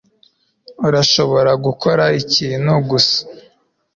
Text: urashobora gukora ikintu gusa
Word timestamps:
urashobora 0.87 1.51
gukora 1.65 2.03
ikintu 2.21 2.73
gusa 2.89 3.19